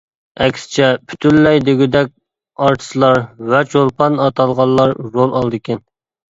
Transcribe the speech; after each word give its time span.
ئەكسىچە 0.43 0.87
پۈتۈنلەي 1.11 1.61
دېگۈدەك 1.67 2.09
ئارتىسلار 2.65 3.23
ۋە 3.53 3.61
چولپان 3.77 4.21
ئاتالغانلار 4.27 4.99
رول 5.07 5.25
ئالىدىكەن. 5.41 5.89